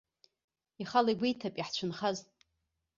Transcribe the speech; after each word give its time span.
Ихала 0.81 1.09
игәеиҭап 1.13 1.55
иаҳцәынхаз. 1.57 2.17